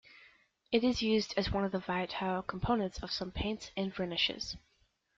[0.71, 4.57] It is used as one of the volatile components of some paints and varnishes.